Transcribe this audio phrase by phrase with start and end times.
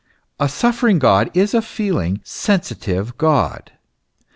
[0.39, 3.69] A suffering God is a feeling, sensitive God.